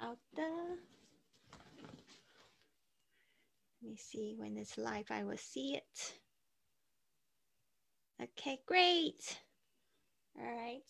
[0.00, 0.42] 好的。
[3.80, 6.20] Let me see when it's live, I will see it.
[8.18, 9.36] Okay, great.
[10.34, 10.82] All right.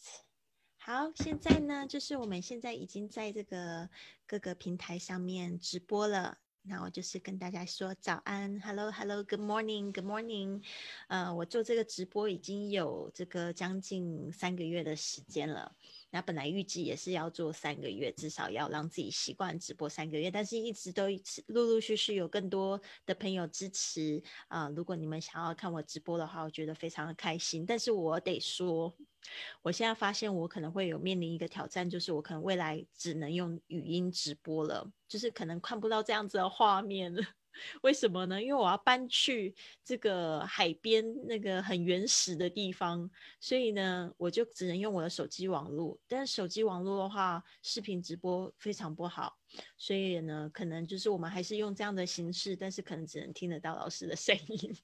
[0.78, 3.90] 好，现在呢，就是我们现在已经在这个
[4.26, 6.38] 各个平台上面直播了。
[6.62, 10.64] 那我就是跟大家说早安，Hello，Hello，Good morning，Good morning。
[11.08, 15.76] 呃，我做这个直播已经有这个将近三个月的时间了。
[16.11, 21.07] 那本来预计也是要做三个月，至少要让自己习惯直播三个月，但是一直都
[21.47, 24.69] 陆陆续续有更多的朋友支持啊。
[24.75, 27.65] 如果你们想要看我直播的话，我觉得非常的开心。
[27.65, 28.93] 但是我得说，
[29.61, 37.23] 我现在发现我可能会有面临一个挑战，就是我可能未来只能用语音直播了，就是可能看不到这样子的画面了。
[37.81, 38.41] 为什么呢？
[38.41, 45.99] 因为我要搬去这个海边那个很原始的地方，所以呢，我就只能用我的手机网络。
[46.07, 49.37] 但手机网络的话，视频直播非常不好，
[49.77, 54.75] 所以呢，可能就是我们还是用这样的形式，但是可能只能听得到老师的声音。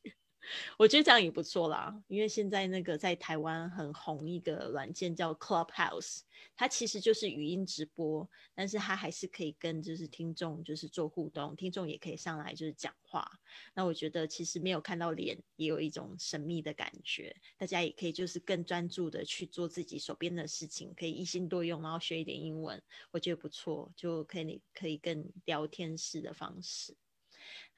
[0.77, 6.21] 我觉得这样也不错啦，因为现在那个在台湾很红一个软件叫 Clubhouse，
[6.55, 13.29] 它其实就是语音直播，但是它还是可以跟就是听众就是做互动，听众也可以上来就是讲话。
[13.73, 22.81] 那我觉得其实没有看到脸也有一种神秘的感觉，大家也可以就是更专注的去做自己手边的事情，可以一心多用，然后学一点英文，
[23.11, 26.95] 我觉得不错，就可以可以更聊天式的方式。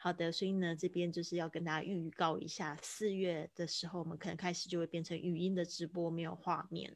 [0.01, 6.95] 好的，所以呢，这边就是要跟大家预告一下，四月的时候，我们可能开始就会变成语音的直播，没有画面。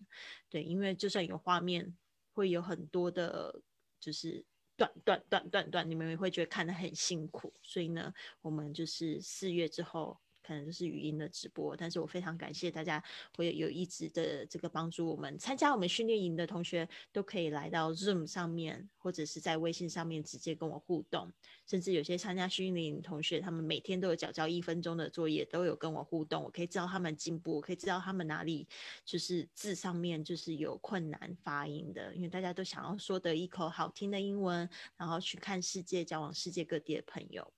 [0.50, 1.94] 对，因为就算有画面，
[2.32, 3.62] 会有很多的，
[4.00, 4.46] 就是
[4.78, 7.54] 断断断断断，你们也会觉得看得很辛苦。
[7.62, 10.23] 所以呢，我们就是四月之后。
[10.46, 13.04] 可能就是语音的直播，但是我非常感谢大家
[13.36, 15.08] 会有一直的这个帮助。
[15.08, 21.32] 我们参加我们训练营的同学都可以来到 Zoom 上面，或者是在微信上面直接跟我互动。
[21.66, 26.44] 甚至有些参加训练营同学，他们每天都有交交一分钟的作业，都有跟我互动。
[26.44, 28.68] 我可以知道他们进步，我可以知道他们哪里
[29.06, 37.54] 就是字上面就是有困难发音的，因为大家都想要说得一口好听的英文，然后去看世界，交往世界各地的朋友。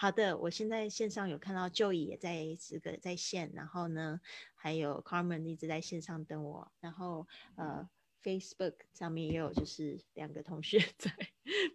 [0.00, 4.20] 好的，我现在线上有看到 Joey 也在这个在线，然后呢，
[4.54, 7.26] 还有 Carmen 一直在线上等我，然后
[7.56, 7.90] 呃
[8.22, 11.12] Facebook 上面也有就是两个同学 在，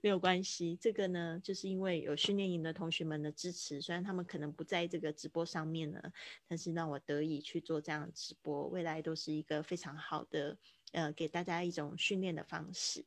[0.01, 6.01] 没有关系，这个呢就是因为有训练营的同学们的支持，虽然他们可能不在这个直播上面呢，
[6.47, 10.57] 但是让我得以去做这样直播，未来都是一个非常好的
[10.93, 13.05] 呃给大家一种训练的方式。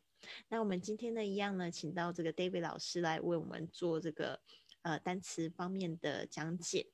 [0.49, 4.39] 那我们今天呢一样呢，请到这个 David 老师来为我们做这个。
[4.87, 6.87] 呃，单词方面的讲解，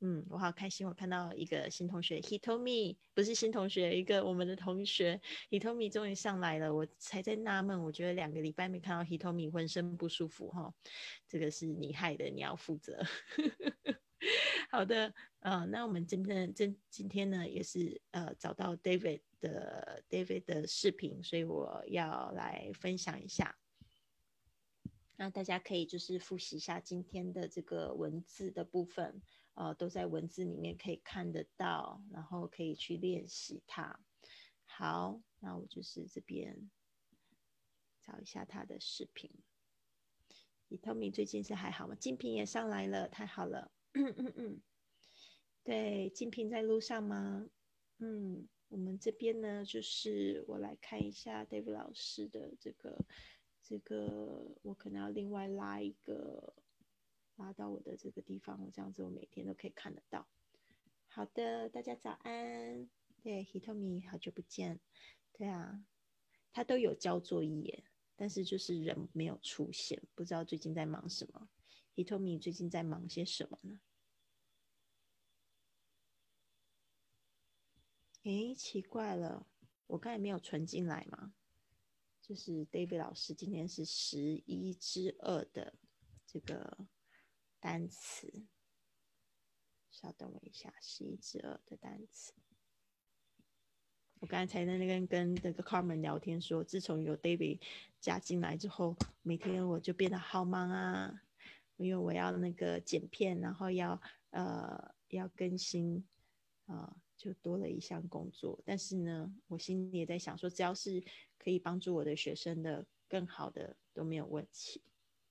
[0.00, 10.72] 嗯，我好开心，我看到一个新同学，Hitomi，不是新同学，一个我们的同学，Hitomi 终于上来了，我才在纳闷，我觉得两个礼拜没看到 Hitomi，浑身不舒服哈，
[11.28, 13.04] 这个是你害的，你要负责。
[14.70, 23.54] 好的，呃，那我们今天今今天呢，也是呃找到 David 的 David 的视频，所以我要来分享一下。
[25.16, 29.22] 那大家可以就是复习一下今天的这个文字的部分，
[29.54, 34.00] 呃，都在文字里面可以看得到，然后可以去练习它。
[34.64, 36.68] 好，那我就是这边
[38.02, 39.30] 找一下他的视频。
[40.66, 41.94] 李透明最近是还好吗？
[41.94, 43.70] 金平也上来了，太好了。
[43.92, 44.62] 嗯嗯嗯，
[45.62, 47.48] 对，金平在路上吗？
[47.98, 53.04] 嗯，我们这边呢，就是我来看一下 David 老师的这个。
[53.66, 56.54] 这个我可能要另外拉一个，
[57.36, 60.28] 拉到我的这个地方，我这样子我每天都可以看得到。
[61.08, 62.90] 好的，大家早安。
[63.22, 64.80] 对，Hitomi 好久不见。
[65.32, 65.86] 对啊，
[66.52, 71.48] 他都有交作业，但是就是人没有出现，不知道最近在忙什么。
[71.94, 73.80] Hitomi 最近在忙些什么呢？
[78.24, 79.46] 诶，奇怪了，
[79.86, 81.32] 我刚才没有存进来吗？
[82.26, 85.74] 就是 David 老师今天是十一之二的
[86.26, 86.86] 这个
[87.60, 88.46] 单词，
[89.90, 92.32] 稍等我一下，十一之二的单词。
[94.20, 97.60] 我刚才在那边跟那个 Carmen 聊天说，自从有 David
[98.00, 101.22] 加进来之后，每天我就变得好忙啊，
[101.76, 104.00] 因为我要那个剪片，然后要
[104.30, 106.08] 呃要更新
[106.66, 106.96] 啊。
[107.16, 111.02] 就多了一项工作，但是呢，我心里也在想说，只要是
[111.38, 114.82] 可以帮助我的学生的更好的都没有问题。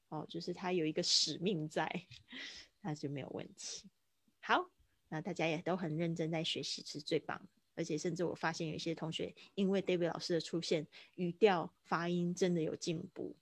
[0.07, 1.87] 哦，就是他有一个使命在，
[2.81, 3.83] 那就没有问题。
[4.39, 4.71] 好，
[5.09, 7.39] 那大家也都很认真在学习，是最棒。
[7.75, 13.35] 而且甚至我发现有一些同学因为 David 老师的出现，语调发音真的有进步。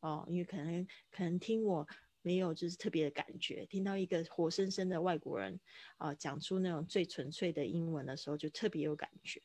[0.00, 1.86] 哦，因为可能可能听我
[2.28, 5.58] 没有就是特别的感觉，听到一个活生生的外国人
[5.96, 9.40] 啊讲出那种最纯粹的英文的时候，就特别有感觉。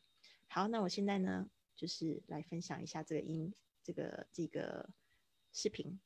[0.49, 4.89] 好，那我现在呢，就是来分享一下这个音，这个这个
[5.53, 5.97] 视频。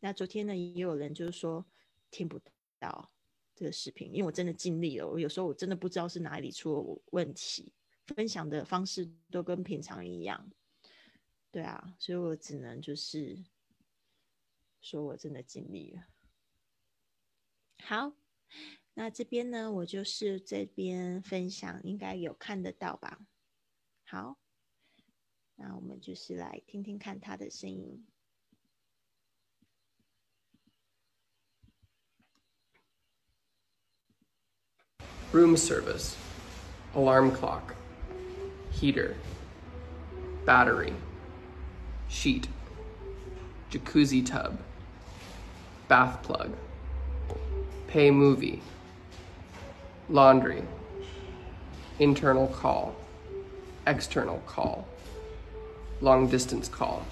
[0.00, 1.64] 那昨天呢，也有人就是说
[2.10, 2.38] 听不
[2.78, 3.10] 到
[3.54, 7.72] 这个视频，因为我真的尽力了，我有时候我真的不知道是哪里出了问题，
[8.08, 10.46] 分享的方式都跟平常一样。
[11.50, 13.42] 对啊，所以我只能就是
[14.88, 16.06] 说我真的尽力了。
[17.82, 18.12] 好，
[18.94, 23.26] 那这边呢，我就是这边分享，应该有看得到吧？
[24.04, 24.38] 好，
[25.56, 28.06] 那我们就是来听听看他的声音。
[35.32, 36.14] Room service,
[36.94, 37.74] alarm clock,
[38.70, 39.16] heater,
[40.46, 40.92] battery,
[42.08, 42.46] sheet,
[43.68, 44.52] jacuzzi tub,
[45.87, 46.51] bath plug,
[47.87, 48.61] pay movie,
[50.09, 50.63] laundry,
[51.99, 52.95] internal call
[53.87, 54.87] external call,
[56.01, 57.03] long distance call,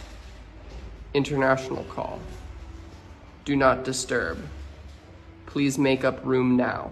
[1.13, 2.19] international call,
[3.43, 4.37] do not disturb,
[5.47, 6.91] please make up room now.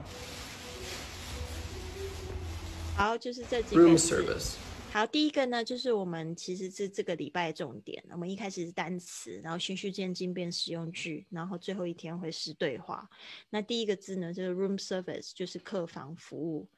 [2.96, 4.56] 好，就是这几个 Room 字 service.
[4.93, 8.05] 好，第一个呢，就是我们其实是这个礼拜的重点。
[8.11, 13.09] 我们一开始是单词，然后循序渐进变实用句，然后最后一天会是对话。
[13.49, 16.69] 那第一个字呢，就是 room service，就是客房服务。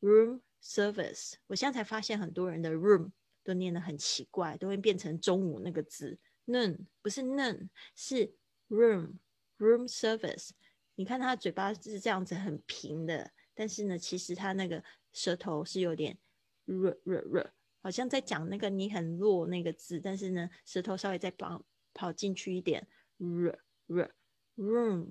[0.00, 3.10] room service，我现在才发现很多人的 room
[3.42, 6.16] 都念得很奇怪，都会变成中午那个字
[6.46, 8.32] noon，不是 noon，是
[8.68, 9.14] room
[9.58, 10.50] room service。
[10.94, 16.16] 你看他嘴巴是这样子很平的，但是呢，其实他那个舌头是有点
[16.64, 17.50] 弱弱弱，
[17.84, 22.88] 好像在讲那个你很弱那个字，但是呢，舌头稍微再跑跑进去一点，
[23.18, 23.54] 弱
[23.86, 24.08] 弱
[24.56, 25.10] room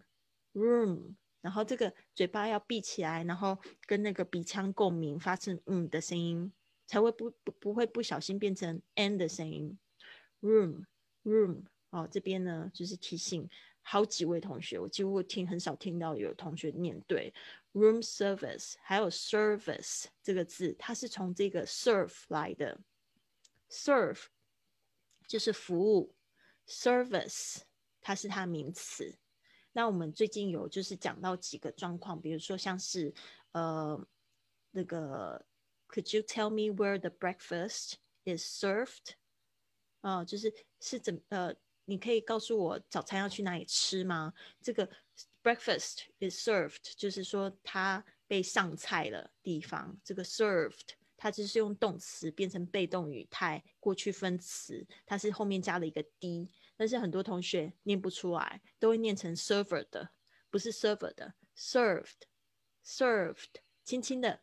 [0.54, 3.56] room，然后这个嘴巴要闭起来，然后
[3.86, 6.52] 跟那个鼻腔共鸣，发出嗯的声音，
[6.88, 9.78] 才会不不不会不小心变成 n 的声音。
[10.42, 10.84] room
[11.24, 11.62] room
[11.92, 13.48] 哦，这边呢就是提醒
[13.84, 17.32] 好几位同学，我几乎听很少听到有同学念对
[17.73, 22.81] room service，还有 service 这个字，它是从这个 serve 来的，
[23.71, 24.25] serve
[25.27, 26.15] 就是服务，
[26.67, 27.59] service
[28.01, 29.19] 它是它名词。
[29.73, 33.15] 那我们最近有就是讲到几个状况，比如说像是
[33.53, 34.07] 呃
[34.71, 35.47] 那个，
[35.89, 37.95] Could you tell me where the breakfast
[38.25, 39.13] is served？
[40.01, 41.55] 啊、就是是怎呃，
[41.85, 44.33] 你可以告诉我早餐要去哪里吃吗？
[44.63, 44.89] 这个
[45.44, 50.00] breakfast is served，就是说它被上菜了地方。
[50.04, 60.10] 这个 served 它就是用动词变成被动语态，过去分词，它是后面加了一个 d，但是很多同学念不出来，都会念成 server 的，
[60.50, 64.42] 不是 server 的，served，served，轻轻的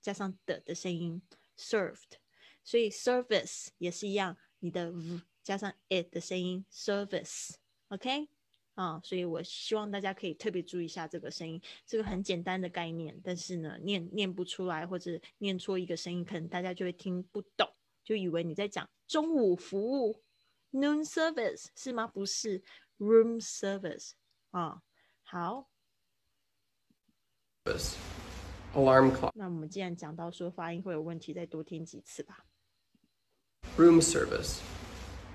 [0.00, 1.22] 加上的的声音
[1.56, 2.18] ，served，
[2.62, 8.28] 所以 service 也是一样，你的 v 加上 it 的声音，service，OK，、
[8.76, 17.66] 啊，所以我希望大家可以特别注意一下这个声音，这个很简单的概念，但是呢，念念不出来或者念错一个声音，可能大家就会听不懂，
[18.04, 20.22] 就以为你在讲中午服务
[20.72, 22.06] noon service 是吗？
[22.06, 22.62] 不是
[22.98, 24.12] room service
[24.50, 24.82] 啊。
[25.22, 25.70] 好
[28.74, 29.32] ，Alarm clock.
[29.34, 32.44] 那我们既然讲到说发音会有问题，再多听几次吧。
[33.78, 34.60] Room service.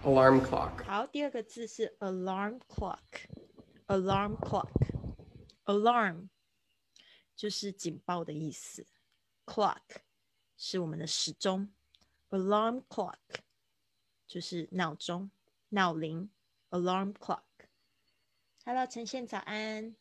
[0.03, 0.83] Alarm clock.
[0.83, 6.29] 好，第二个字是 alarm clock，alarm clock，alarm
[7.35, 8.87] 就是警报的意思
[9.45, 9.79] ，clock
[10.57, 11.71] 是我们的时钟
[12.31, 13.19] ，alarm clock
[14.25, 15.29] 就是闹钟、
[15.69, 16.31] 闹铃
[16.71, 17.43] ，alarm clock。
[18.65, 19.95] Hello，陈宪早安。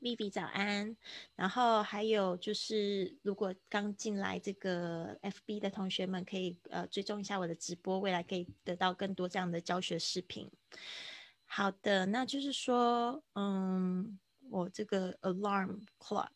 [0.00, 0.96] Vivi 早安，
[1.34, 10.50] 然后还有就是，如果刚进来这个 FB 的同学们，可以呃追踪一下我的直播，未来可以得到更多这样的教学视频。
[11.44, 14.18] 好的，那就是说，嗯，
[14.50, 16.28] 我这个 alarm clock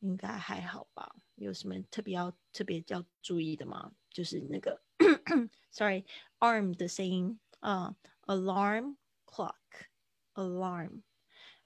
[0.00, 1.14] 应该还好吧？
[1.36, 3.92] 有什么特别要特别要注意的吗？
[4.10, 4.80] 就是那个
[5.70, 6.04] sorry
[6.38, 8.94] arm 的声音啊、a l a r m
[9.26, 11.02] clock，alarm。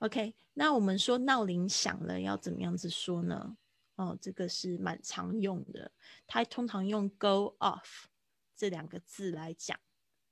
[0.01, 3.57] OK，那我们说闹铃响了要怎么样子说呢？
[3.95, 5.91] 哦，这个是蛮常用的，
[6.27, 8.05] 它通常用 go off
[8.55, 9.79] 这两个字来讲。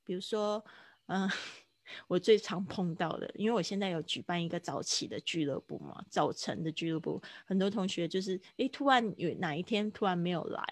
[0.03, 0.63] 比如说，
[1.07, 1.27] 嗯、
[2.07, 10.63] 我最常碰到的，因为我现在有举办一个早起的俱乐部嘛，早晨的俱乐部，很多同学就是，诶，突然有哪一天突然没有来，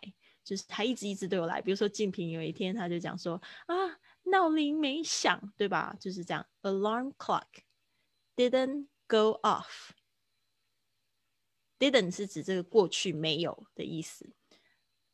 [0.43, 1.59] 就是他一直一直都有来。
[1.59, 3.75] 比如说静平有一天他就讲说啊，
[4.25, 5.97] 闹铃没响，对吧？
[5.99, 7.41] 就是这样，alarm clock
[8.35, 9.91] didn't go off。
[11.79, 14.33] didn't 是指这个过去没有的意思。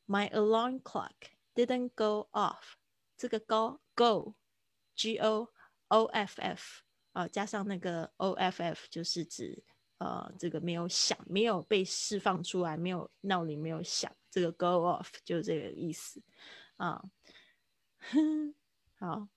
[0.06, 1.14] My alarm clock
[1.56, 2.76] didn't go off。
[3.18, 4.36] 这个 go go
[4.96, 5.50] g o
[5.88, 6.84] o f f
[7.14, 9.64] 啊，加上那个 o f f 就是指
[9.98, 16.22] 呃这个没有响，没有被释放出来，没有闹铃没有响，这个 go off 就是这个意思
[16.78, 17.04] 啊。
[19.00, 19.28] 好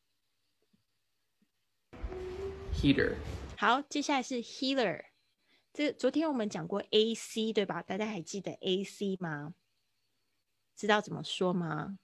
[2.74, 3.16] ，heater。
[3.62, 5.04] 好，接下来是 heater。
[5.72, 7.80] 这昨天我们讲过 AC 对吧？
[7.80, 9.54] 大家还记得 AC 吗？
[10.74, 11.96] 知道怎么说吗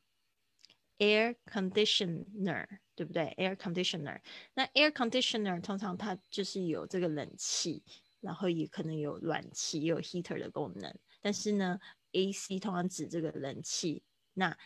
[0.98, 4.20] ？Air conditioner 对不对？Air conditioner。
[4.54, 7.82] 那 air conditioner 通常它就是有这个冷气，
[8.20, 10.96] 然后也可能有暖气，也有 heater 的功能。
[11.20, 11.76] 但是呢
[12.12, 14.04] ，AC 通常指这个冷气。
[14.34, 14.56] 那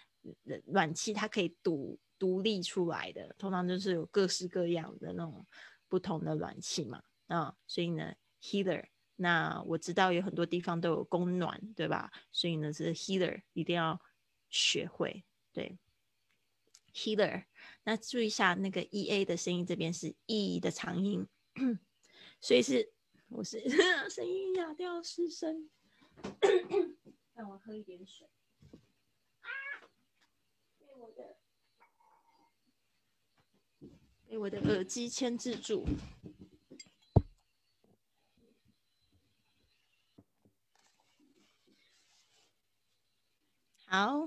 [0.66, 5.46] 暖气它可以独独立出来的，通常就是有各式各样的那种
[5.92, 7.02] 不同的暖气嘛。
[7.26, 8.88] 啊，所以呢，heater。
[9.16, 12.10] 那我知道有很多地方都有供暖，对吧？
[12.32, 14.00] 所以呢，是 heater 一定要
[14.48, 15.22] 学会。
[15.52, 15.78] 对
[16.94, 17.44] ，heater。
[17.84, 21.28] 那注意一下那个 e a 的声音，这边是 e 的长音，
[22.40, 22.90] 所以是
[23.28, 23.60] 我是
[24.08, 25.68] 声音哑掉失声。
[27.36, 28.26] 让我喝一点水。
[29.40, 29.48] 啊！
[30.78, 31.36] 被我的
[34.32, 35.84] 被我的耳机牵制住。
[43.84, 44.26] 好，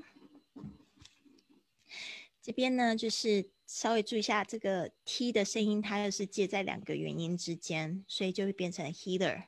[2.40, 9.46] 这边呢就是稍微注意一下这个 t 的声音，它又是介在两个元音之间，所以就会变成 heater。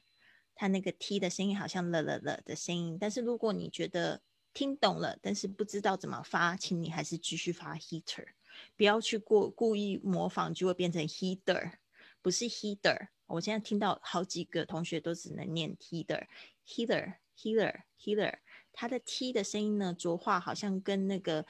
[0.56, 4.24] 它那个 t 的声音好像了了了的声音，但是如果你觉得
[4.56, 8.30] 听懂了，但是不知道怎么发，请你还是继续发 heater，
[8.76, 11.74] 不要去过故意模仿，就会变成 heater，
[12.22, 13.10] 不是 heater。
[13.28, 18.40] 我现在听到好几个同学都只能念 heater，heater，heater，heater。
[18.72, 21.46] 它的 T 的声音呢，浊化好像跟那个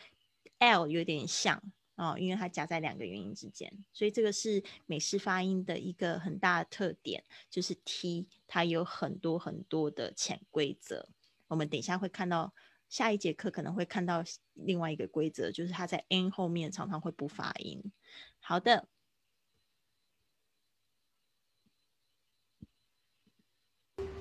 [0.59, 1.61] L 有点像
[1.95, 11.09] 哦，因为它夹在两个元音之间，所以这个是美式发音的一个很大的特点，就是 T 它有很多很多的潜规则。
[11.47, 12.53] 我们等一下会看到，
[12.89, 17.91] 下一节课可能会看到另外一个规则，就是它在 N 后面常常会不发音。
[18.39, 18.87] 好的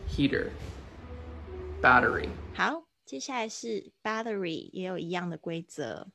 [0.08, 2.86] ，Heater，Battery，好。
[3.06, 6.10] 接下来是 battery，也有一样的规则，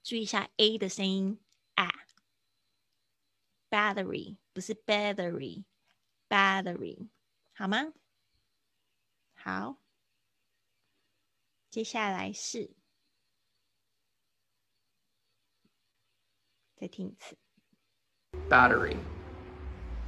[0.04, 1.40] 注意一下 a 的声音
[1.74, 1.90] 啊。
[3.68, 7.08] battery 不是 battery，battery
[7.54, 7.92] 好吗？
[9.34, 9.80] 好，
[11.70, 12.70] 接下来是
[16.76, 17.36] 再听一次
[18.48, 18.96] ，battery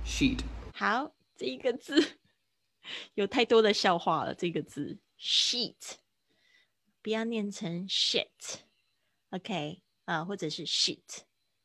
[0.06, 0.38] sheet
[0.72, 2.18] 好，这一个字
[3.14, 4.34] 有太多的笑话了。
[4.34, 5.74] 这个字 sheet
[7.02, 11.22] 不要念成 shit，OK 啊，或者是 shit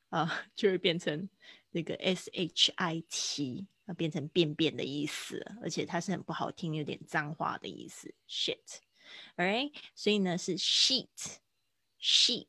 [0.10, 1.30] 啊， 就会变成。
[1.74, 8.14] 那个 s h i t 啊，变成便便的意思，而且它是很不好听，有点脏话的意思。
[8.28, 12.46] “shit”，All right，所以呢是 sheet，sheet，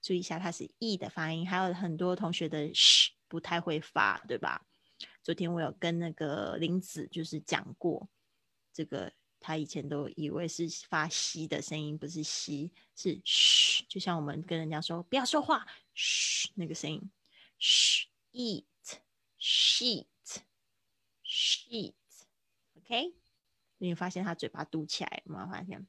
[0.00, 4.66] 注意一下它是 e 的发音，还有很多同学的 sh 不太会发，对吧？
[5.22, 8.08] 昨天我有跟那个林子就是讲过，
[8.72, 17.10] 这个他以前都以为是发吸的声音，不是吸，是 sh，就像我们跟人家说不要说话，sh 那个声音
[18.32, 18.64] eat
[19.38, 20.06] sheet
[21.24, 21.94] sheet
[22.74, 23.14] OK，
[23.78, 25.86] 你发现他嘴巴嘟起来有没有发现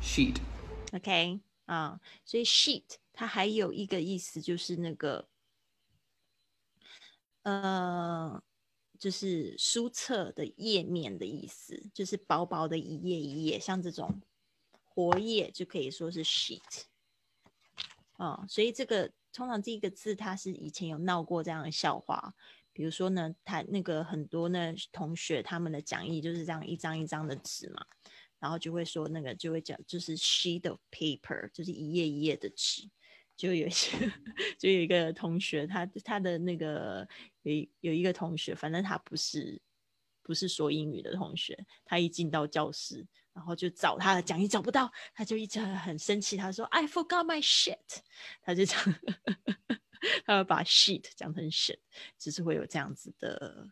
[0.00, 0.40] ？sheet。
[0.92, 5.29] OK 啊，所以 sheet 它还有一个意思就是那个
[7.42, 8.42] 呃，
[8.98, 14.20] 就是书册的页面的意思，就是薄薄的一页一页，像这种
[14.72, 16.82] 活页就可以说是 sheet。
[18.18, 22.34] 哦，所以这个通常这个字，它是以前有闹过这样的笑话。
[22.72, 27.84] 比如说呢，他那个很多呢同学他们的讲义就是这样一张一张的纸嘛，
[28.38, 32.88] 然后就会说那个就会讲就是 sheet of paper，就是一页一页的纸，
[33.40, 33.96] 就有些，
[34.58, 37.08] 就有一个同学，他他的那个
[37.40, 39.58] 有有一个同学，反正他不是
[40.22, 48.02] 不是说英语的同学，他一进到教室，然后就找他的讲义找不到，他就一直很生气，他说 I forgot my shit，
[48.42, 48.78] 他就讲，
[50.26, 51.78] 他要把 shit 讲成 shit，
[52.18, 53.66] 就是会有这样子的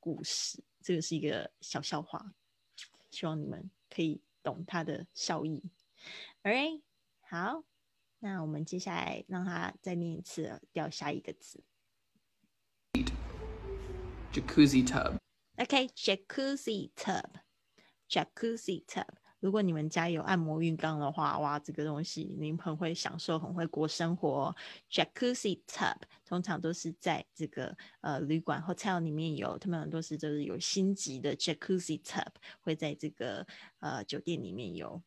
[0.00, 2.34] 故事，这个是一个小笑话，
[3.12, 5.62] 希望你们可以懂他的笑意。
[6.42, 6.82] All right，
[7.30, 7.62] 好。
[8.24, 11.62] 那我们接下来让他再念一次，掉下一个字。
[14.32, 15.18] Jacuzzi tub.
[15.58, 17.28] OK, jacuzzi tub,
[18.08, 19.04] jacuzzi tub.
[19.40, 24.56] 如果你们家有按摩浴缸的话，哇，这个东西您很会享受，很会过生活。
[24.90, 33.46] Jacuzzi tub 通常都是在这个呃旅馆 hotel 里面有，他们很多是就是有星级的 jacuzzi tub 会在这个
[33.80, 35.02] 呃酒店里面有。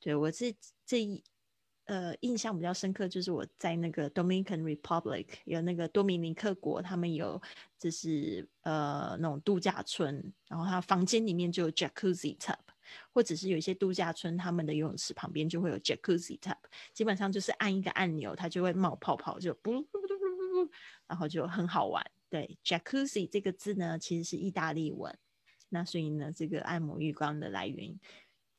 [0.00, 0.52] 对我是
[0.84, 1.22] 这一。
[1.88, 7.40] 呃，印象比较深刻就是我在那个 Dominican Republic 有那个多米尼克国，他们有
[7.78, 12.58] 就是呃那种度假村，然后他房间里面就有 Jacuzzi tub，
[13.14, 16.58] 或者是有一些度假村他们的游泳池旁边就会有 Jacuzzi tub，
[16.92, 20.70] 基本上就是按一个按钮，它就会冒泡泡，就不不不不不，
[21.06, 22.04] 然后就很好玩。
[22.28, 25.18] 对，Jacuzzi 这个字呢其实是意大利文，
[25.70, 27.98] 那所以呢这个按摩浴缸的来源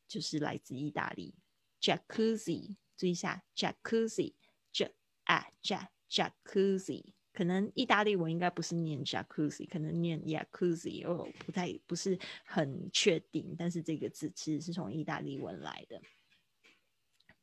[0.07, 1.35] 就是来自意大利
[1.79, 2.75] Jacuzzi。
[2.99, 5.79] 注意一下，jacuzzi，j a j
[6.09, 16.01] jacuzzi，可能意大利文应该不是念 jacuzzi，可能念 jacuzzi，哦，不太不是很确定，但是这个字其实是从意大利文来的。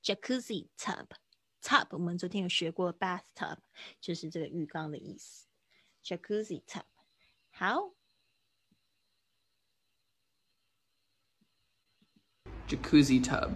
[0.03, 3.57] jacuzzi tub，tub 我们昨天有学过 bathtub，
[3.99, 5.47] 就是这个浴缸的意思。
[6.05, 6.85] jacuzzi tub，
[7.49, 7.95] 好。
[12.69, 13.55] jacuzzi tub。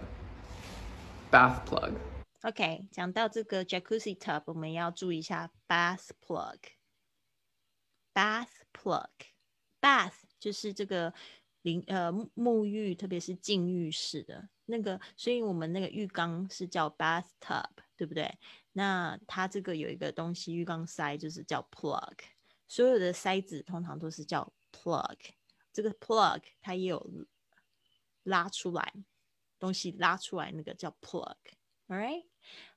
[1.31, 1.93] Bath plug。
[2.41, 6.57] OK，讲到这个 jacuzzi tub，我们要注意一下 bath plug。
[8.13, 11.13] bath plug，bath 就是这个
[11.61, 18.37] 淋呃沐浴，特别是浸浴式的那个，所以我们那个浴缸是叫 bathtub，对不对？
[18.73, 22.17] 那它这个有一个东西，浴缸塞就是叫 plug。
[22.67, 25.17] 所有的塞子通常都是叫 plug。
[25.71, 27.25] 这个 plug 它也有
[28.23, 28.93] 拉出来。
[29.61, 32.25] 东西拉出来那个叫 plug，all right？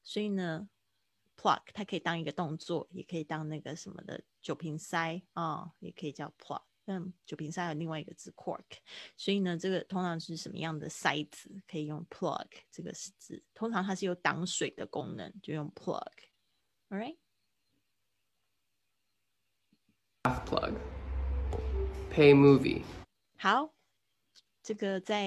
[0.02, 0.68] 所以呢
[1.34, 6.62] ，plug 它可以当一个动作，也可以当那个什么的酒瓶塞啊，也可以叫 plug。
[6.84, 8.62] 嗯，酒瓶塞有另外一个字 cork，
[9.16, 13.42] 所以呢，这个通常是什么样的塞子可以用 plug 这个字？
[13.54, 17.16] 通常它是有挡水的功能，就用 plug，alright。
[20.44, 20.74] plug
[22.12, 22.82] pay movie
[23.38, 23.74] 好，
[24.62, 25.24] 这个在。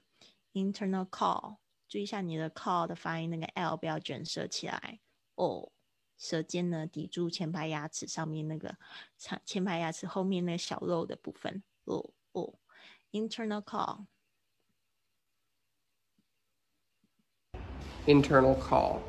[0.54, 5.00] internal call，注意一下你的 call 的发音，那个 l 不要卷舌起来
[5.36, 5.72] 哦，
[6.18, 8.78] 舌尖呢抵住前排牙齿上面那个
[9.18, 12.54] 前前排牙齿后面那个小肉的部分哦哦
[13.12, 14.06] ，internal call。
[18.06, 19.00] internal call,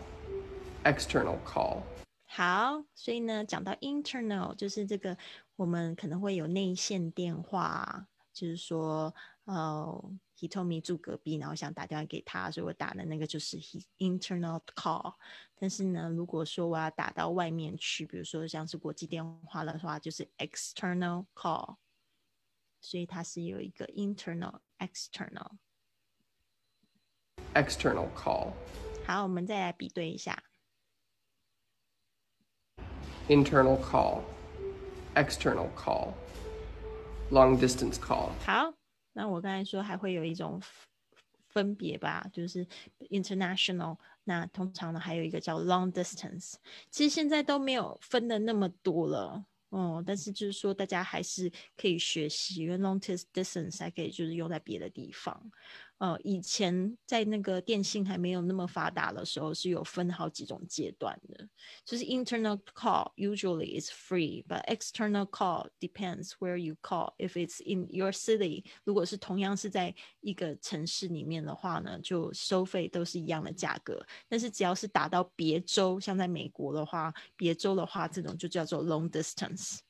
[0.84, 1.82] external call.
[2.26, 5.16] 好，所以呢，讲到 internal 就是这个，
[5.60, 15.12] 我们可能会有内线电话，就是说，呃，he told me 住隔壁，然后想打电话给他，所以我打的那个就是 he internal call。
[15.58, 21.76] 但是呢，如果说我要打到外面去，比如说像是国际电话的话，就是 external call。
[22.80, 25.58] 所以它是有一个 internal、external。
[27.52, 28.54] external call。
[29.06, 30.42] 好，我们再来比对一下。
[33.28, 34.22] internal call,
[35.14, 36.12] external call,
[37.30, 38.30] long distance call.
[38.44, 38.72] 好，
[39.12, 40.60] 那我刚才说还会有一种
[41.48, 42.66] 分别吧，就是
[43.10, 46.54] international，那通常呢还有一个叫 long distance，
[46.90, 49.44] 其实现在都没有分的那么多了。
[49.70, 55.40] 哦，但是就是说，大家还是可以学习，因为 long distance 还可以就是用在别的地方。
[56.00, 61.46] 呃，以前在那个电信还没有那么发达的时候，是有分好几种阶段的。
[61.84, 67.12] 就是 internal call usually is free, but external call depends where you call.
[67.18, 74.02] If it's in your city，如果是同样是在一个城市里面的话呢，就收费都是一样的价格。
[74.26, 79.80] 但是只要是打到别州，像在美国的话，别州的话，这种就叫做 long distance。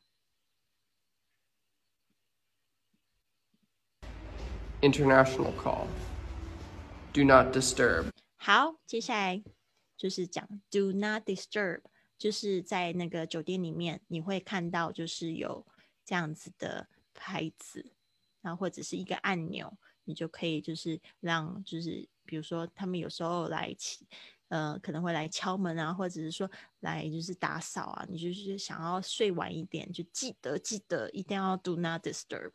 [4.81, 5.87] International call.
[7.13, 8.11] Do not disturb.
[8.37, 9.43] 好，接下来
[9.97, 11.83] 就是讲 do not disturb，
[12.19, 15.65] 就是在那个酒店里面你会看到就是有
[16.05, 17.93] 这样子的牌子，
[18.41, 19.79] 然后或者是一个按钮。
[20.09, 24.07] 你就可以就是让就是比如说他们有时候来起
[24.49, 32.51] 呃可能会来敲门啊，或者是说来就是打扫啊，你就是想要睡晚一点，就记得记得一定要 do not disturb。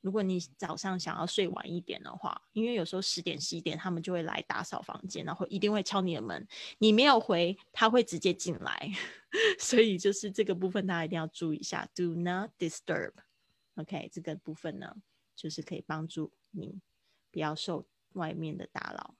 [0.00, 8.90] 如果你早上想要睡晚一点的话，因为有时候十点十一点他们就会来打扫房间，然后一定会敲你的门，你没有回，他会直接进来，
[9.60, 13.12] 所以就是这个部分大家一定要注意一下，do not disturb。
[13.74, 14.96] OK，这个部分呢
[15.40, 16.30] 就是可以帮助。
[16.50, 16.80] 你
[17.30, 19.16] 不要受外面的打扰。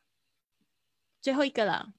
[1.18, 1.94] 最后一个了。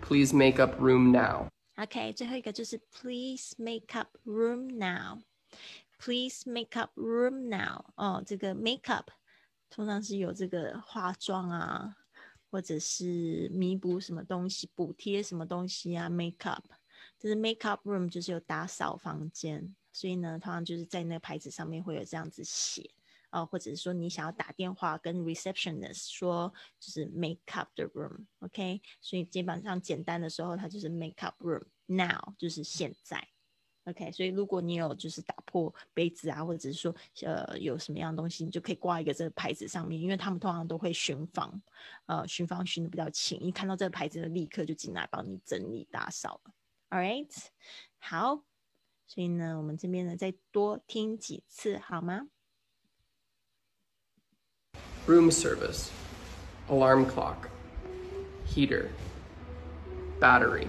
[0.00, 1.48] Please make up room now.
[1.76, 5.22] OK，最后一个就是 Please make up room now.
[5.98, 7.84] Please make up room now.
[7.96, 9.10] 哦，这个 make up
[9.68, 11.96] 通常是有这个化妆啊，
[12.50, 16.08] 或者是弥补什么东西、补贴什么东西啊。
[16.08, 16.64] Make up，
[17.18, 22.90] 就是 make up room 就是有打扫房间，所以呢，通常就是在那个牌子上面会有这样子写。
[23.30, 28.82] 啊，或者是说你想要打电话跟 receptionist 说，就是 make up the room，OK？
[29.00, 33.24] 所以基本上简单的时候，它就是 make up room now，就是现在
[33.84, 34.10] ，OK？
[34.10, 41.62] 所以如果你有就是打破杯子啊，或者是说呃有什么样的东西，你就可以挂一个这个牌子上面，因为他们通常都会巡房，
[42.06, 46.52] 呃，巡房巡的比较勤，一看到这个牌子，立刻就进来帮你整理打扫了
[46.88, 47.32] ，All right？
[47.98, 48.42] 好，
[49.09, 52.27] 所以呢，我们这边呢再多听几次好吗？
[55.07, 55.89] room service,
[56.67, 57.47] alarm clock,
[58.47, 58.89] heater,
[60.19, 60.67] battery,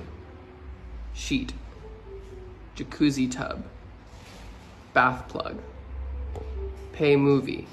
[1.15, 1.55] sheet,
[2.77, 3.63] jacuzzi tub,
[4.93, 5.57] bath plug,
[6.93, 7.65] pay movie,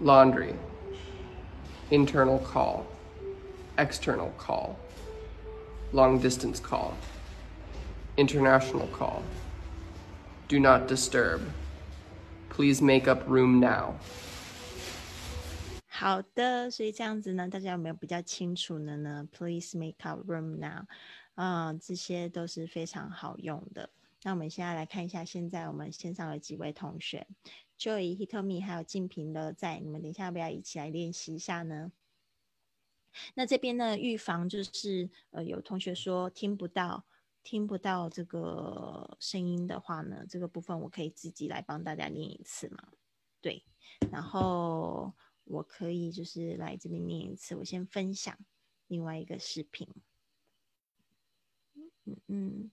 [0.00, 0.54] laundry,
[1.90, 2.84] internal call,
[3.78, 4.74] external call,
[5.92, 6.94] long distance call,
[8.17, 9.21] International call,
[10.47, 11.41] do not disturb,
[12.49, 13.93] please make up room now.
[15.87, 20.85] 好的，所以这样子呢，大家有没有比较清楚的呢？Please make up room now，
[21.35, 23.89] 啊，这些都是非常好用的。
[24.23, 27.25] 那我们现在来看一下，现在我们线上有几位同学
[27.79, 31.91] ，Joy、Hitomi 还有静平都在，你们等一下要不要一起来练习一下呢？
[33.33, 37.03] 那这边呢，预防就是呃，有同学说听不到，
[37.47, 42.89] 听不到这个声音的话呢，这个部分我可以自己来帮大家念一次嘛？
[43.39, 43.63] 对，
[44.11, 45.13] 然后。
[45.49, 48.37] 我可以就是来这边念一次，我先分享
[48.87, 49.87] 另外一个视频。
[52.03, 52.71] 嗯嗯，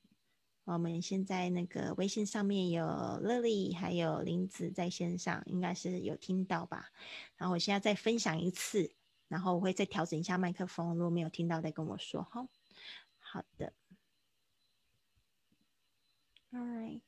[0.65, 6.91] 我们现在那个微信上面有乐丽还有林子在线上，应该是有听到吧？
[7.37, 8.91] 然后我现在再分享一次，
[9.29, 12.49] 然后我会再调整一下麦克风，如果没有听到再跟我说哈。
[13.21, 13.73] 好的
[16.55, 17.01] Alright，。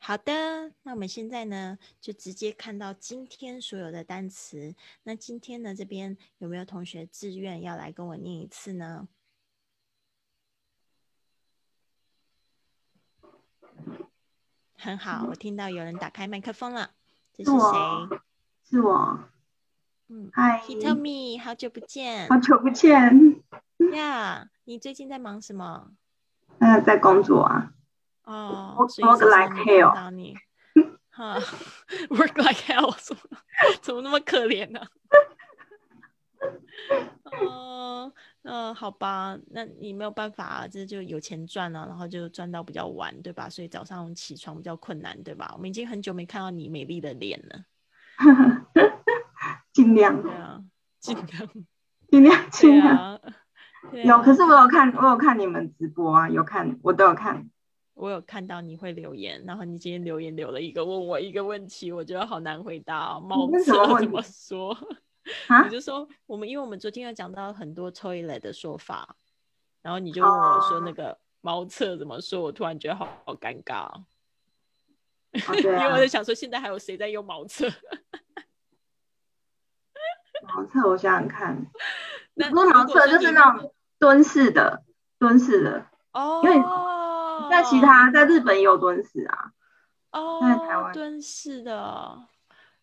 [0.00, 4.74] 好的，那我们现在呢，就直接看到今天所有的单词。
[5.02, 9.06] 那今天呢，这边有没有同学自愿要来跟我念一次呢？
[14.78, 16.90] 很好，我听到有人打开麦克风了，
[17.34, 18.20] 这是谁？
[18.70, 19.18] 是我。
[20.08, 22.28] 嗯，嗨 Hitomi，好久不见。
[22.28, 23.42] 好久不见。
[23.92, 25.90] 呀，你最近在忙什么？
[26.60, 27.72] 嗯， 在工作啊。
[28.24, 30.36] 哦，work like hell 到你，
[31.10, 31.38] 哈
[32.10, 33.22] ，work like hell，怎么
[33.80, 34.80] 怎么那么可怜呢？
[37.24, 43.48] 哦，嗯，好吧，那你没有办法啊，这就有钱赚了，然后就赚到比较晚，对吧？
[43.48, 45.50] 所以早上起床比较困难，对吧？
[45.54, 47.64] 我们已经很久没看到你美丽的脸了，
[49.72, 50.62] 尽量，对啊，
[51.00, 51.48] 尽量，
[52.10, 53.20] 尽量，尽量。
[53.92, 57.48] 有，啊可是我有看，我有看你们直播啊，有看，我都有看。
[57.94, 63.20] 我有看到你会留言，然后你今天留言留了一个问我一个问题，我觉得好难回答哦。
[63.20, 64.76] 茅那什么问厕怎么说？
[65.48, 69.16] 啊你就说我们，因为我们昨天有讲到很多 toilet 的说法，
[69.82, 73.88] 然后你就问我说哦那个茅厕怎么说，我突然觉得好好尴尬
[75.32, 77.68] 因为啊我，在想说现在还有谁在用茅厕？
[80.42, 81.66] 茅厕我想想看，
[82.34, 84.84] 那不是茅厕，就是那种蹲式的，
[85.18, 85.86] 蹲式的。
[86.12, 86.56] 哦，因为
[87.50, 89.52] 在其他，在日本也有蹲式啊。
[90.40, 92.26] 在台蹲式的，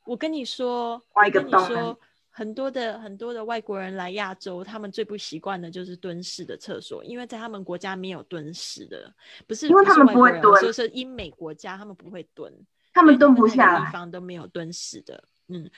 [0.06, 2.00] 我跟你说，挖一个我跟你洞说，
[2.38, 9.16] 很多的很多的外国人来亚洲，他们最不习惯的就是蹲式的厕所，因为在他们国家没有蹲式的，
[9.48, 12.54] 不是因为他们不会蹲人我说是英美国家他们不会蹲，
[12.94, 13.92] 他们蹲不那个地。
[13.94, 15.72] 方都没有蹲式的，嗯，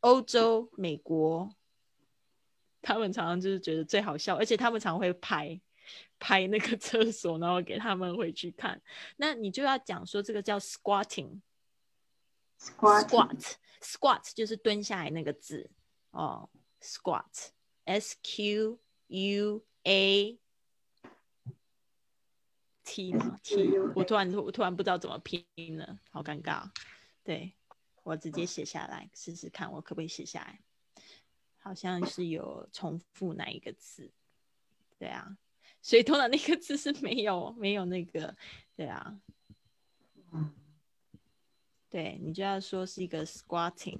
[0.00, 1.50] 欧洲、美国，
[2.80, 5.60] 他们常常就是觉得最好笑，而且他们常会拍
[6.18, 8.80] 拍那个厕所，然后给他们回去看。
[9.18, 11.40] 那你就要讲说这个叫 squatting。
[12.58, 15.70] Squat squat 就是蹲下来那个字
[16.10, 16.48] 哦
[16.80, 17.50] ，squat
[17.84, 20.38] s q u a
[22.84, 23.78] t 吗 t？
[23.94, 25.44] 我突然我突然不知道怎么拼
[25.76, 26.70] 了，好尴尬。
[27.22, 27.54] 对
[28.02, 30.60] 我直接写下来试试看，我可不可以写下来？
[31.58, 34.10] 好像是有重复哪一个字？
[34.98, 35.36] 对啊，
[35.82, 38.36] 所以通常那个字是没有没有那个，
[38.74, 39.20] 对啊。
[40.32, 40.54] 嗯
[41.90, 43.98] 对你就要说是一个 squatting，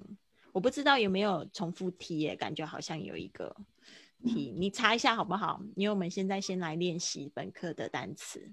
[0.52, 3.56] 我不知道有没有重复题耶，感觉好像有一个
[4.24, 5.62] 题，你查一下好不好？
[5.74, 8.52] 因为我们现在先来练习本课的单词，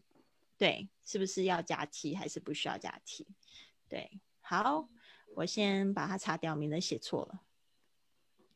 [0.57, 3.27] 对，是不是要加题还是不需要加题？
[3.89, 4.87] 对，好，
[5.35, 7.41] 我先把它擦掉，免得写错了。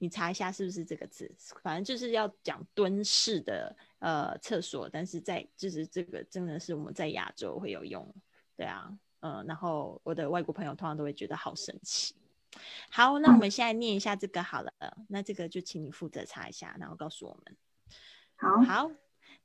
[0.01, 8.15] 你查一下是不是这个字，反正就是要讲蹲式的呃厕所，但是在就是这个真的是我们在亚洲会有用，
[8.55, 12.15] 对啊，嗯，然后我的外国朋友通常都会觉得好神奇。
[12.89, 14.71] 好，那我们现在念一下这个好了，
[15.07, 17.55] 那这个就请你负责查一下，然后告诉我们。
[18.35, 18.91] 好，好，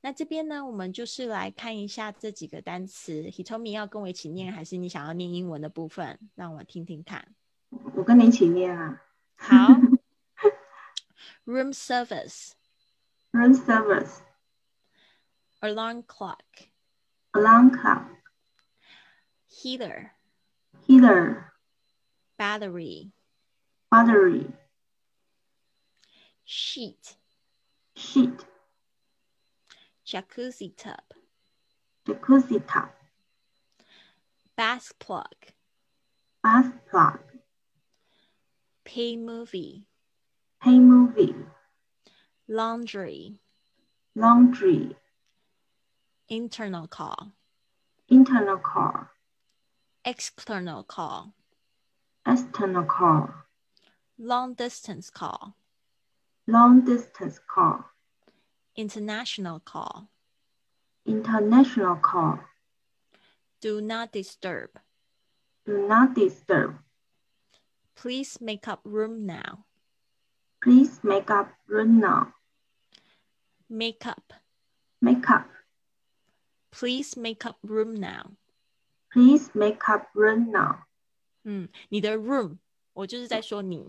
[0.01, 3.25] 那这边呢，我们就是来看一下这几个单词。
[3.25, 6.19] Hitomi 要跟我一起念，还是你想要念英文的部分？
[6.35, 7.35] 让我听听看。
[7.95, 9.03] 我跟你一起念啊。
[9.37, 9.69] 好，
[11.45, 12.53] room service,
[13.33, 14.21] Room service,
[15.61, 16.39] alarm clock,
[17.33, 18.05] alarm clock,
[19.63, 20.13] heater,
[20.87, 21.53] heater,
[22.39, 23.13] battery,
[23.91, 24.47] battery,
[26.45, 27.17] sheet,
[27.97, 28.45] sheet,
[30.07, 31.01] jacuzzi tub,
[32.07, 32.89] jacuzzi tub,
[34.57, 35.35] bath plug,
[36.43, 37.21] bath plug,
[38.85, 39.87] pay movie,
[40.63, 41.35] pay movie,
[42.49, 43.41] laundry,
[44.15, 44.97] laundry,
[46.29, 47.33] internal call,
[48.09, 49.09] internal call,
[50.05, 51.33] external call,
[52.27, 53.31] external call,
[54.19, 55.57] long distance call,
[56.47, 57.85] long distance call,
[58.77, 60.09] international call,
[61.07, 62.41] international call,
[63.61, 64.71] do not disturb.
[65.65, 66.77] do not disturb.
[67.97, 69.65] Please make up room now.
[70.63, 72.35] Please make up room now.
[73.71, 74.33] Make up.
[75.01, 75.49] Make up.
[76.71, 78.33] Please make up room now.
[79.15, 80.85] Please make up room now.
[81.45, 82.59] 嗯，你的 room，
[82.93, 83.89] 我就是在说你。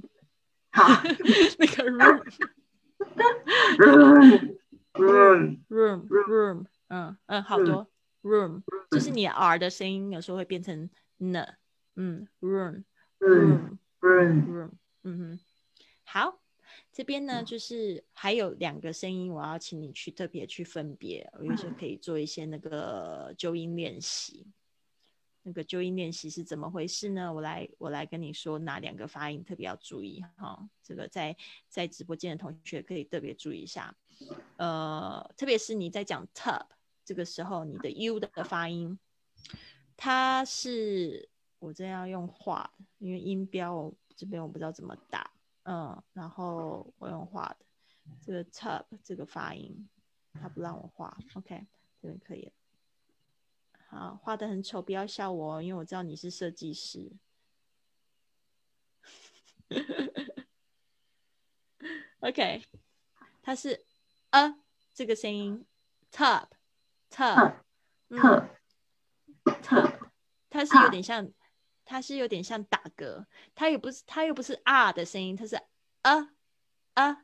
[0.71, 0.83] 好
[1.57, 4.55] 那个 room，room,
[4.93, 7.89] room, room room，嗯嗯，好多。
[8.21, 8.61] Room，
[8.91, 11.57] 就是嗯你 r 的声音有时候会变成 n，
[11.95, 12.83] 嗯 room
[13.19, 14.45] room, room room.
[14.47, 14.71] room，
[15.03, 15.39] 嗯哼，
[16.03, 16.39] 好，
[16.91, 24.45] 这边呢就是还有两个声音，我要请你去特别去分别，我有时候可以做一些那个纠音练习。
[25.47, 27.31] 那个纠音练习是怎么回事呢？
[27.31, 30.67] 我来我来跟你说哪两个发音特别要注意哈。
[30.81, 31.37] 这个在
[31.69, 33.95] 在直播间的同学可以特别注意一下，
[34.57, 36.65] 呃，特别是你在讲 tub
[37.03, 38.97] 这个时候，你的 u 的发音，
[39.95, 41.29] 它是
[41.59, 45.29] 我这样用画，因为音标我这边我不知道怎么打，
[45.65, 47.57] 嗯，然后我用画的
[48.19, 49.87] 这个 tub 这个发音，
[50.33, 51.67] 它不让我画，OK，
[52.01, 52.51] 这边可以。
[53.95, 57.13] 好，画的很丑，不要笑我，因为我知道你是设计师。
[62.19, 62.61] OK，
[63.41, 63.85] 它是
[64.31, 64.59] 呃
[64.93, 65.65] 这个声音
[66.11, 66.49] ，tub，tub，tub，
[70.49, 71.31] 它是有点像，
[71.85, 75.55] 它是有点像打嗝，它也不是，它又不是啊的声音，它是
[76.01, 76.33] 啊
[76.95, 77.23] 啊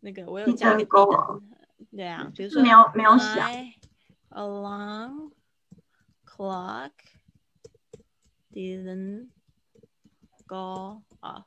[0.00, 1.42] 那个我有加个 didn't，
[1.90, 3.46] 对啊，比如说没有没有想
[4.30, 5.32] ，alarm
[6.24, 6.92] clock
[8.50, 9.28] didn't
[10.46, 11.44] go off，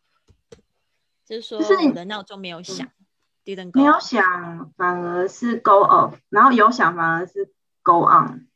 [1.25, 2.87] 就是说我的闹钟没有响
[3.43, 8.47] ，didn't go，没有响反而是 go off，然后有响反而是 go on，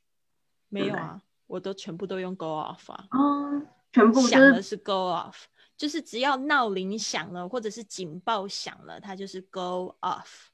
[0.70, 1.24] 没有啊。
[1.48, 10.50] 我都全部都用 go off 啊，哦，全部响的是 go off，就是只要闹铃响了或者是警报响了，它就是 go off。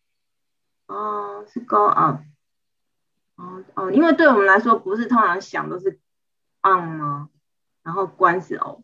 [0.87, 2.19] 哦，是 go off。
[3.35, 5.99] 哦哦，因为对我们来说，不是通常响都是
[6.61, 7.29] on 吗？
[7.81, 8.81] 然后关是 off。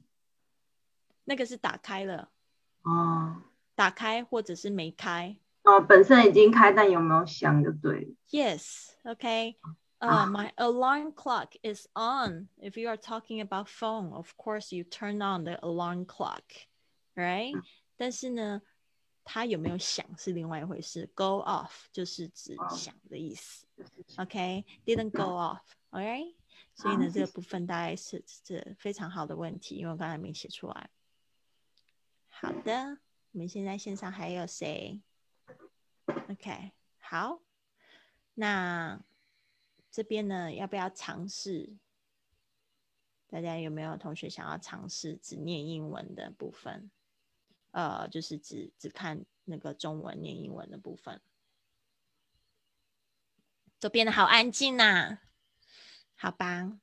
[1.26, 2.30] 那个是打开了。
[2.82, 3.43] 哦。
[3.76, 5.38] 打开或者是没开。
[5.63, 8.13] 哦，本身已经开，但有没有响就对。
[8.30, 9.56] Yes，OK。
[10.00, 12.48] Uh, my alarm clock is on.
[12.59, 16.42] If you are talking about phone, of course you turn on the alarm clock,
[17.16, 17.55] right?
[17.96, 18.61] 但是呢，
[19.24, 21.09] 它有没有响是另外一回事。
[21.14, 23.66] Go off 就是指响的意思。
[24.18, 25.11] OK，didn't、okay?
[25.11, 26.35] go off，OK？、
[26.74, 30.90] 所以呢，这个部分大概是这非常好的问题，因为我刚才没写出来。
[32.29, 32.98] 好的，
[33.33, 35.00] 我们现在线上还有谁？
[36.29, 37.40] OK，好，
[38.35, 39.00] 那。
[39.92, 41.75] 这边呢，要不要尝试？
[43.27, 46.90] 大家有没有同学想要尝试只念英文的部分？
[47.71, 51.21] 呃，就是只只看那个中文念英文的部分，
[53.79, 55.19] 都变得好安静呐。
[56.15, 56.79] 好吧，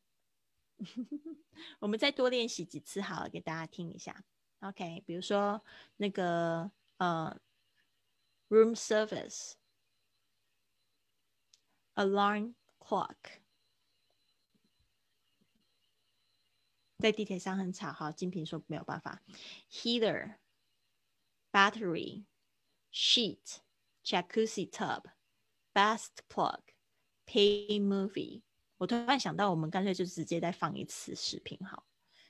[1.80, 4.24] 我们再多练习几次，好了，给大家听一下。
[4.60, 5.64] OK，比如说
[5.96, 7.40] 那个呃
[8.48, 8.74] ，room
[11.94, 12.54] service，alarm。
[12.86, 13.16] Clock
[16.98, 17.92] 在地铁上很吵。
[17.92, 19.22] 好，金平说没有办法。
[19.70, 20.36] Heater,
[21.52, 22.24] battery,
[22.92, 23.58] sheet,
[24.04, 25.04] jacuzzi tub,
[25.74, 26.60] bath plug,
[27.26, 28.42] pay movie。
[28.78, 31.86] 我突然想到，我们干脆就直接再放一次视频好。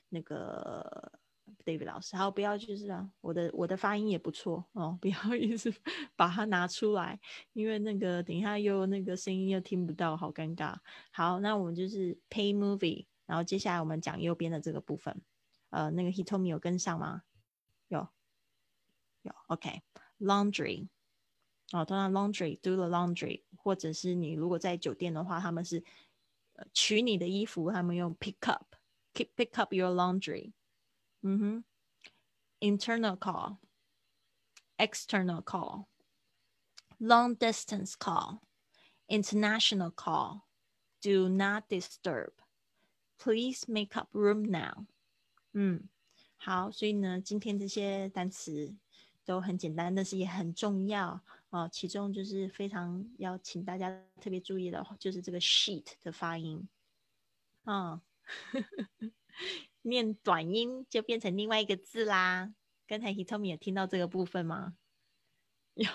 [0.09, 1.19] 那个
[1.67, 5.73] David 老师，好，不要就是啊，我的我的发音也不错哦， 不要一直
[6.15, 7.19] 把它拿出来，
[7.51, 10.77] 因为那个等一下又那个声音又听不到，好尴尬。
[11.11, 15.21] 好，那我们就是 pay movie，然后接下来我们讲右边的这个部分。
[15.69, 17.23] 呃，那个 He told me 有跟上吗？
[17.89, 18.07] 有，
[19.23, 20.87] 有，OK，laundry。
[21.73, 25.83] 哦，通常 laundry，do the laundry，或者是你如果在酒店的话，他们是。
[26.59, 28.65] 呃取你的衣服，他们用 pick up,
[29.13, 30.53] pick pick up your laundry。
[31.21, 31.63] 嗯哼
[32.59, 33.57] ，internal call,
[34.77, 35.87] external call,
[36.99, 38.41] long distance call,
[39.07, 40.41] international call,
[41.01, 42.33] do not disturb,
[43.17, 44.85] please make up room now。
[45.53, 45.89] 嗯，
[46.37, 48.75] 好，所以呢，今天这些单词
[49.25, 51.21] 都很简单，但是也很重要。
[51.49, 53.89] 哦，其中就是非常要请大家
[54.21, 56.67] 特别注意的，就是这个 sheet 的发音，
[57.63, 58.01] 啊，
[59.87, 62.53] 念短音就变成另外一个字啦。
[62.85, 64.75] 刚才 Hitomi 有听到这个部分吗？
[65.75, 65.89] 有，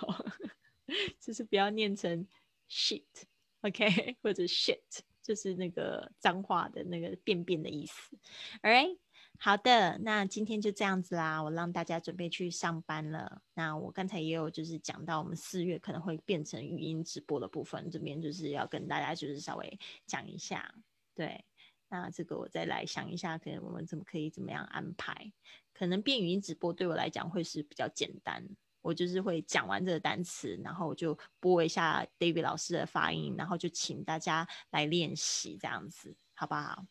[1.20, 2.26] 就是不要念成
[2.68, 8.16] shit，OK， 或者 shit，就是那个脏话的那个便便的意思
[8.62, 8.99] ，All right。
[9.38, 13.43] 好的，那今天就这样子啦，我让大家准备去上班了。
[13.55, 20.72] 那我刚才也有就是讲到，我们四月可能会变成语音直播的部分，这边就是要跟大家就是稍微讲一下。
[21.14, 21.45] 对，
[22.01, 25.30] 那这个我再来想一下，可能我们怎么可以怎么样安排？
[25.74, 28.43] 可能变语音直播对我来讲会是比较简单，
[28.80, 36.86] 我就是会讲完这个单词，然后我就播一下 David 老师的发音，然后就请大家来练习这样子，好不好？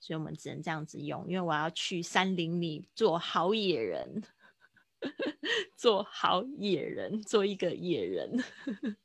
[0.00, 4.22] 所以我们只能这样子用，因为我要去山林里做好野人，
[5.76, 8.42] 做好野人，做一个野人。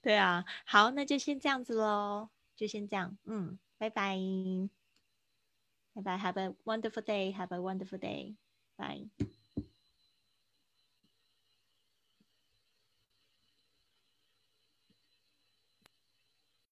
[0.00, 4.17] 对啊，好，那就先这样子喽，就先这样，嗯，拜拜，
[5.93, 9.09] 拜拜，Have a wonderful day，Have a wonderful day，Bye。